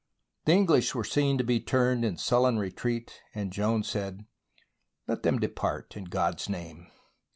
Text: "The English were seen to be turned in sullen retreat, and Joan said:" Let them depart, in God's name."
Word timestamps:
"The 0.45 0.53
English 0.53 0.95
were 0.95 1.03
seen 1.03 1.37
to 1.37 1.43
be 1.43 1.59
turned 1.59 2.03
in 2.03 2.17
sullen 2.17 2.57
retreat, 2.57 3.21
and 3.35 3.53
Joan 3.53 3.83
said:" 3.83 4.25
Let 5.07 5.21
them 5.21 5.37
depart, 5.37 5.95
in 5.95 6.05
God's 6.05 6.49
name." 6.49 6.87